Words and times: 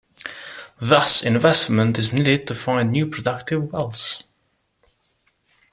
Thus, 0.79 1.21
investment 1.21 1.99
is 1.99 2.11
needed 2.11 2.47
to 2.47 2.55
find 2.55 2.89
new 2.91 3.05
productive 3.05 3.71
wells. 3.71 4.23